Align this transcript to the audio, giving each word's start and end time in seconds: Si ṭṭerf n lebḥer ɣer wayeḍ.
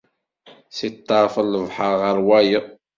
Si 0.75 0.87
ṭṭerf 0.95 1.33
n 1.43 1.47
lebḥer 1.53 1.93
ɣer 2.01 2.17
wayeḍ. 2.27 2.65